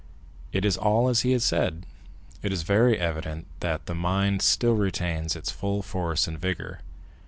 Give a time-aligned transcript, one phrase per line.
[0.51, 1.85] "It is all as he has said;
[2.41, 6.79] it is very evident that the mind still retains its full force and vigor."